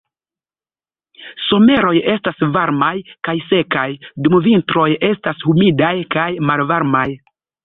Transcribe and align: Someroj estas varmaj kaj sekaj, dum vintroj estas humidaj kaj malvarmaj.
Someroj 1.47 1.93
estas 2.13 2.41
varmaj 2.55 2.93
kaj 3.29 3.35
sekaj, 3.51 3.85
dum 4.25 4.39
vintroj 4.49 4.87
estas 5.11 5.47
humidaj 5.51 5.93
kaj 6.17 6.29
malvarmaj. 6.53 7.07